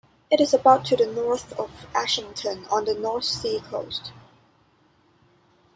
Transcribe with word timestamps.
It 0.31 0.41
is 0.41 0.51
about 0.51 0.83
to 0.85 0.95
the 0.95 1.05
north 1.05 1.53
of 1.59 1.69
Ashington, 1.93 2.65
on 2.71 2.85
the 2.85 2.95
North 2.95 3.25
Sea 3.25 3.59
coast. 3.59 4.11